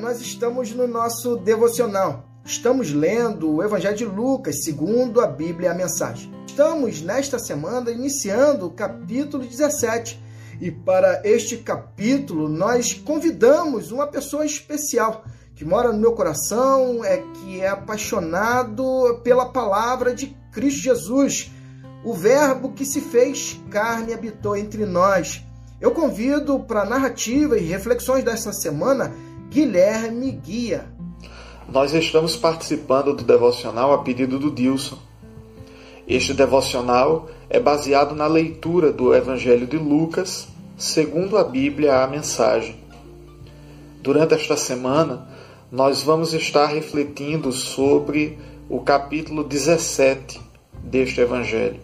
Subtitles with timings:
[0.00, 2.24] nós estamos no nosso devocional.
[2.42, 6.32] Estamos lendo o Evangelho de Lucas, segundo a Bíblia a Mensagem.
[6.46, 10.18] Estamos, nesta semana, iniciando o capítulo 17.
[10.58, 15.22] E para este capítulo, nós convidamos uma pessoa especial
[15.54, 21.50] que mora no meu coração, é que é apaixonado pela palavra de Cristo Jesus,
[22.02, 25.44] o Verbo que se fez carne e habitou entre nós.
[25.78, 29.12] Eu convido para narrativa e reflexões desta semana
[29.50, 30.86] Guilherme Guia.
[31.68, 34.96] Nós estamos participando do devocional a pedido do Dilson.
[36.06, 40.46] Este devocional é baseado na leitura do Evangelho de Lucas,
[40.78, 42.76] segundo a Bíblia a mensagem.
[44.00, 45.26] Durante esta semana,
[45.68, 50.40] nós vamos estar refletindo sobre o capítulo 17
[50.84, 51.80] deste Evangelho.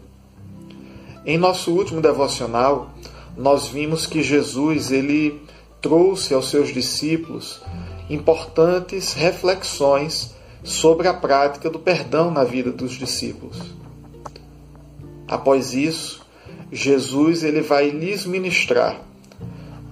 [1.24, 2.92] Em nosso último devocional,
[3.36, 5.42] nós vimos que Jesus ele
[5.86, 7.62] trouxe aos seus discípulos
[8.10, 10.34] importantes reflexões
[10.64, 13.56] sobre a prática do perdão na vida dos discípulos.
[15.28, 16.26] Após isso,
[16.72, 19.00] Jesus ele vai lhes ministrar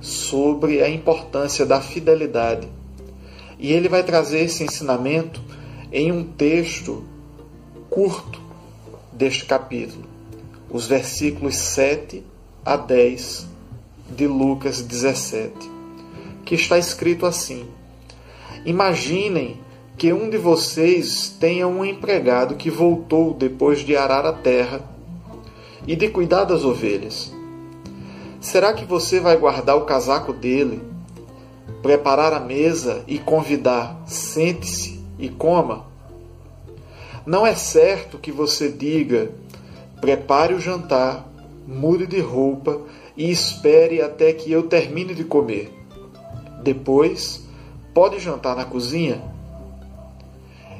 [0.00, 2.66] sobre a importância da fidelidade.
[3.56, 5.40] E ele vai trazer esse ensinamento
[5.92, 7.04] em um texto
[7.88, 8.40] curto
[9.12, 10.04] deste capítulo,
[10.68, 12.24] os versículos 7
[12.64, 13.46] a 10
[14.16, 15.73] de Lucas 17,
[16.44, 17.66] que está escrito assim:
[18.64, 19.60] Imaginem
[19.96, 24.80] que um de vocês tenha um empregado que voltou depois de arar a terra
[25.86, 27.32] e de cuidar das ovelhas.
[28.40, 30.82] Será que você vai guardar o casaco dele,
[31.82, 35.86] preparar a mesa e convidar, sente-se e coma?
[37.24, 39.30] Não é certo que você diga,
[40.00, 41.26] prepare o jantar
[41.66, 42.80] mude de roupa
[43.16, 45.72] e espere até que eu termine de comer.
[46.64, 47.42] Depois,
[47.92, 49.22] pode jantar na cozinha?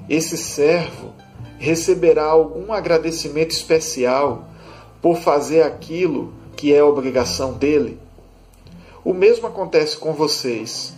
[0.09, 1.13] Esse servo
[1.59, 4.49] receberá algum agradecimento especial
[5.03, 7.99] por fazer aquilo que é obrigação dele?
[9.05, 10.95] O mesmo acontece com vocês.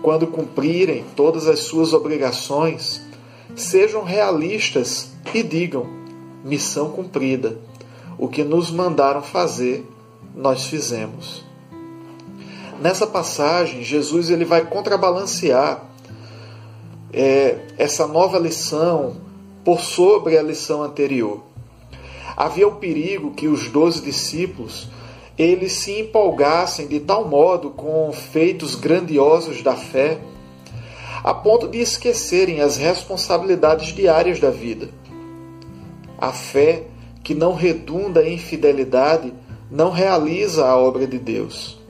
[0.00, 3.02] Quando cumprirem todas as suas obrigações,
[3.56, 5.88] sejam realistas e digam:
[6.44, 7.58] missão cumprida
[8.16, 9.84] o que nos mandaram fazer,
[10.32, 11.51] nós fizemos.
[12.82, 15.84] Nessa passagem, Jesus ele vai contrabalancear
[17.12, 19.18] é, essa nova lição
[19.64, 21.44] por sobre a lição anterior.
[22.36, 24.88] Havia o perigo que os doze discípulos
[25.38, 30.18] eles se empolgassem de tal modo com feitos grandiosos da fé,
[31.22, 34.88] a ponto de esquecerem as responsabilidades diárias da vida.
[36.18, 36.82] A fé
[37.22, 39.32] que não redunda em fidelidade
[39.70, 41.80] não realiza a obra de Deus.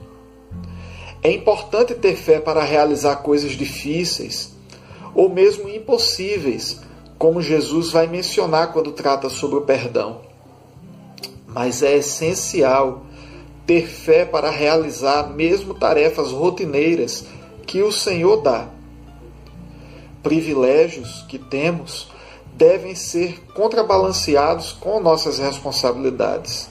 [1.23, 4.51] É importante ter fé para realizar coisas difíceis
[5.15, 6.81] ou mesmo impossíveis,
[7.17, 10.21] como Jesus vai mencionar quando trata sobre o perdão.
[11.47, 13.05] Mas é essencial
[13.65, 17.25] ter fé para realizar mesmo tarefas rotineiras
[17.65, 18.67] que o Senhor dá.
[20.21, 22.11] Privilégios que temos
[22.55, 26.69] devem ser contrabalanceados com nossas responsabilidades.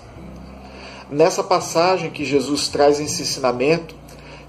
[1.10, 3.94] Nessa passagem que Jesus traz esse ensinamento,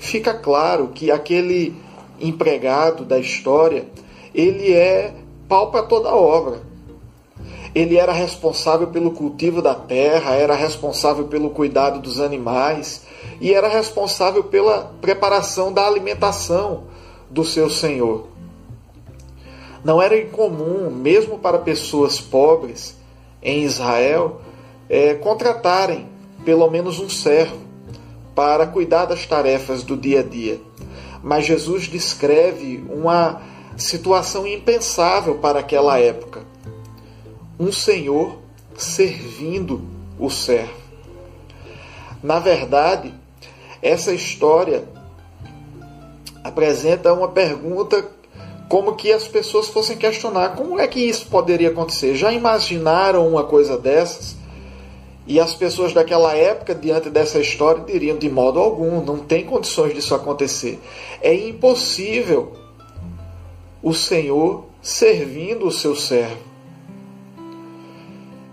[0.03, 1.73] fica claro que aquele
[2.19, 3.87] empregado da história,
[4.35, 5.13] ele é
[5.47, 6.61] pau para toda a obra.
[7.73, 13.03] Ele era responsável pelo cultivo da terra, era responsável pelo cuidado dos animais
[13.39, 16.83] e era responsável pela preparação da alimentação
[17.29, 18.27] do seu senhor.
[19.83, 22.95] Não era incomum, mesmo para pessoas pobres
[23.41, 24.41] em Israel,
[24.89, 26.07] é, contratarem
[26.45, 27.62] pelo menos um servo
[28.35, 30.59] para cuidar das tarefas do dia a dia.
[31.21, 33.41] Mas Jesus descreve uma
[33.77, 36.41] situação impensável para aquela época.
[37.59, 38.39] Um senhor
[38.75, 39.81] servindo
[40.19, 40.73] o servo.
[42.21, 43.13] Na verdade,
[43.81, 44.85] essa história
[46.43, 48.05] apresenta uma pergunta
[48.69, 52.15] como que as pessoas fossem questionar como é que isso poderia acontecer.
[52.15, 54.35] Já imaginaram uma coisa dessas?
[55.25, 59.93] E as pessoas daquela época, diante dessa história, diriam de modo algum, não tem condições
[59.93, 60.79] disso acontecer.
[61.21, 62.53] É impossível
[63.81, 66.37] o Senhor servindo o seu servo.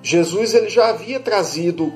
[0.03, 1.93] Jesus ele já havia trazido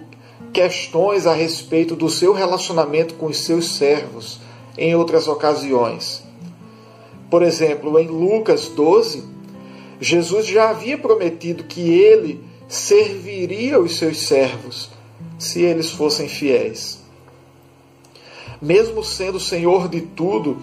[0.52, 4.40] questões a respeito do seu relacionamento com os seus servos
[4.76, 6.22] em outras ocasiões.
[7.30, 9.24] Por exemplo, em Lucas 12,
[10.00, 14.90] Jesus já havia prometido que ele serviria os seus servos
[15.38, 17.02] se eles fossem fiéis.
[18.60, 20.56] mesmo sendo Senhor de tudo,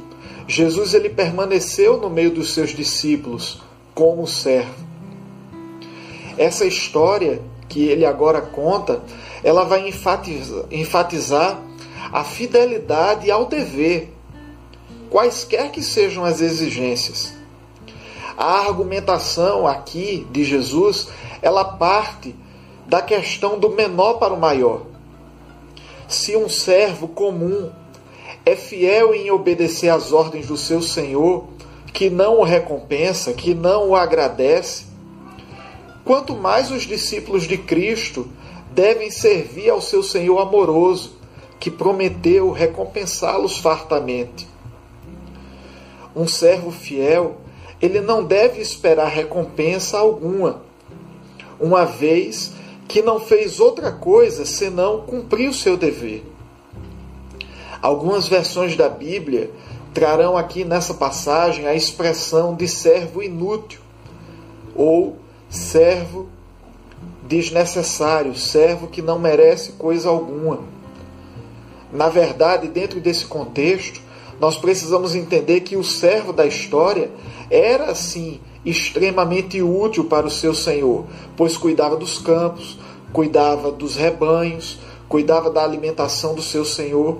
[0.48, 3.62] Jesus ele permaneceu no meio dos seus discípulos
[3.94, 4.74] como servo.
[6.38, 9.02] Essa história que ele agora conta,
[9.44, 11.62] ela vai enfatizar, enfatizar
[12.12, 14.12] a fidelidade ao dever,
[15.10, 17.41] quaisquer que sejam as exigências.
[18.38, 21.08] A argumentação aqui de Jesus,
[21.42, 22.36] ela parte
[22.88, 24.82] da questão do menor para o maior.
[26.08, 27.70] Se um servo comum
[28.46, 31.46] é fiel em obedecer às ordens do seu senhor,
[31.94, 34.86] que não o recompensa, que não o agradece,
[36.04, 38.28] quanto mais os discípulos de Cristo
[38.72, 41.14] devem servir ao seu Senhor amoroso,
[41.60, 44.48] que prometeu recompensá-los fartamente.
[46.16, 47.38] Um servo fiel,
[47.82, 50.62] ele não deve esperar recompensa alguma,
[51.60, 52.54] uma vez
[52.88, 56.24] que não fez outra coisa senão cumprir o seu dever.
[57.82, 59.50] Algumas versões da Bíblia
[59.94, 63.82] trarão aqui nessa passagem a expressão de servo inútil
[64.76, 65.18] ou
[65.50, 66.30] servo
[67.24, 70.60] desnecessário, servo que não merece coisa alguma.
[71.92, 74.02] Na verdade, dentro desse contexto,
[74.42, 77.12] nós precisamos entender que o servo da história
[77.48, 81.06] era, sim, extremamente útil para o seu senhor,
[81.38, 82.80] pois cuidava dos campos,
[83.14, 87.20] cuidava dos rebanhos, cuidava da alimentação do seu senhor.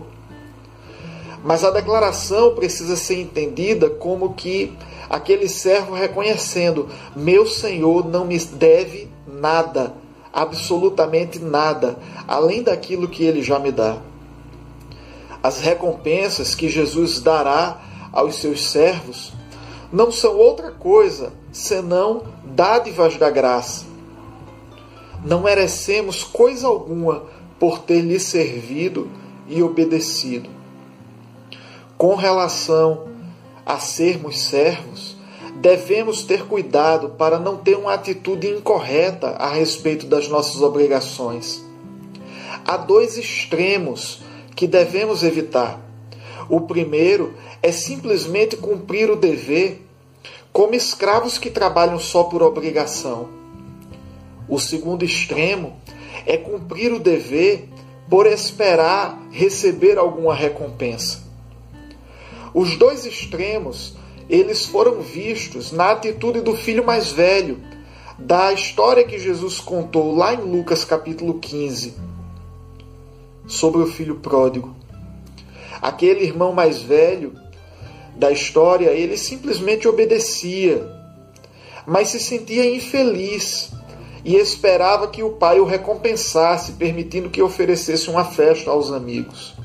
[1.44, 4.74] Mas a declaração precisa ser entendida como que
[5.08, 9.94] aquele servo reconhecendo: meu senhor não me deve nada,
[10.34, 13.98] absolutamente nada, além daquilo que ele já me dá.
[15.42, 19.34] As recompensas que Jesus dará aos seus servos
[19.92, 23.86] não são outra coisa senão dádivas da graça.
[25.24, 27.24] Não merecemos coisa alguma
[27.60, 29.10] por ter lhe servido
[29.48, 30.62] e obedecido
[32.02, 33.10] com relação
[33.64, 35.16] a sermos servos,
[35.58, 41.64] devemos ter cuidado para não ter uma atitude incorreta a respeito das nossas obrigações.
[42.66, 44.24] Há dois extremos
[44.56, 45.80] que devemos evitar.
[46.50, 49.82] O primeiro é simplesmente cumprir o dever,
[50.52, 53.30] como escravos que trabalham só por obrigação.
[54.50, 55.78] O segundo extremo
[56.26, 57.70] é cumprir o dever
[58.10, 61.24] por esperar receber alguma recompensa.
[62.54, 63.96] Os dois extremos,
[64.30, 67.58] eles foram vistos na atitude do filho mais velho,
[68.20, 71.96] da história que Jesus contou lá em Lucas capítulo 15,
[73.52, 74.74] sobre o filho pródigo.
[75.82, 77.34] Aquele irmão mais velho
[78.16, 80.88] da história, ele simplesmente obedecia,
[81.86, 83.72] mas se sentia infeliz
[84.24, 89.56] e esperava que o pai o recompensasse, permitindo que oferecesse uma festa aos amigos.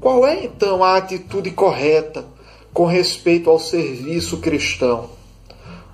[0.00, 2.24] Qual é então a atitude correta
[2.72, 5.10] com respeito ao serviço cristão?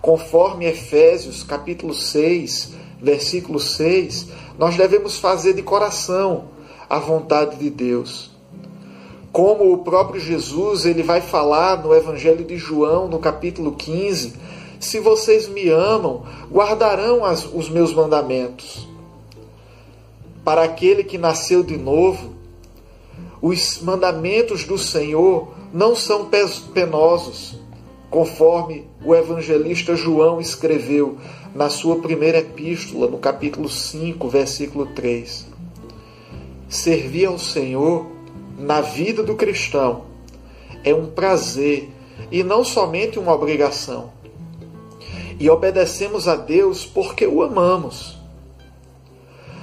[0.00, 4.28] Conforme Efésios capítulo 6, versículo 6,
[4.58, 6.46] nós devemos fazer de coração
[6.88, 8.30] a vontade de Deus.
[9.30, 14.34] Como o próprio Jesus, ele vai falar no Evangelho de João, no capítulo 15,
[14.80, 18.88] se vocês me amam, guardarão as, os meus mandamentos.
[20.44, 22.34] Para aquele que nasceu de novo,
[23.40, 26.28] os mandamentos do Senhor não são
[26.72, 27.56] penosos,
[28.10, 31.18] conforme o evangelista João escreveu
[31.54, 35.46] na sua primeira epístola, no capítulo 5, versículo 3.
[36.68, 38.06] Servir ao Senhor
[38.58, 40.04] na vida do cristão
[40.84, 41.90] é um prazer
[42.30, 44.12] e não somente uma obrigação.
[45.40, 48.18] E obedecemos a Deus porque o amamos.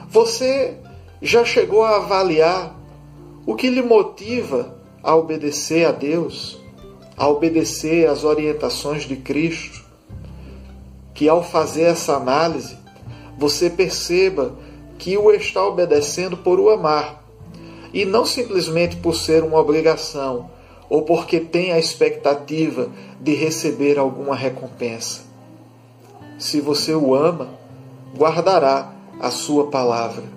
[0.09, 0.77] Você
[1.21, 2.75] já chegou a avaliar
[3.45, 6.57] o que lhe motiva a obedecer a Deus,
[7.15, 9.84] a obedecer às orientações de Cristo?
[11.15, 12.77] Que ao fazer essa análise,
[13.35, 14.55] você perceba
[14.99, 17.23] que o está obedecendo por o amar
[17.91, 20.51] e não simplesmente por ser uma obrigação
[20.87, 25.21] ou porque tem a expectativa de receber alguma recompensa.
[26.37, 27.49] Se você o ama,
[28.15, 30.35] guardará a sua palavra